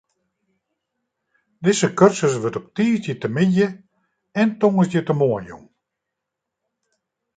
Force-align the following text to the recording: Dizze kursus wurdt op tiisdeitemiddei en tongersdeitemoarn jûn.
Dizze 1.63 1.87
kursus 1.99 2.33
wurdt 2.41 2.59
op 2.59 2.67
tiisdeitemiddei 2.75 3.69
en 4.41 4.49
tongersdeitemoarn 4.61 5.47
jûn. 5.49 5.63